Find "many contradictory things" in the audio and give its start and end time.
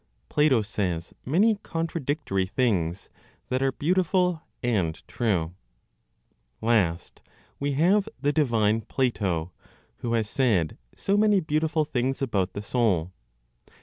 1.25-3.07